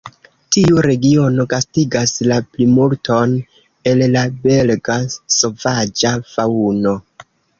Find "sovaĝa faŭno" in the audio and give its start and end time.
5.37-6.97